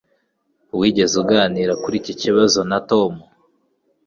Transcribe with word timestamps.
Wigeze 0.79 1.13
uganira 1.23 1.73
kuri 1.83 1.95
iki 2.01 2.13
kibazo 2.21 2.59
na 2.69 2.79
Tom? 2.89 3.11